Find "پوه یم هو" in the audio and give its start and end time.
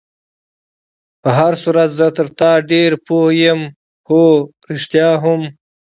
3.07-4.23